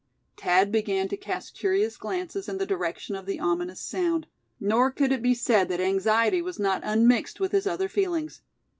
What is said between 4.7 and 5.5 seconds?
could it be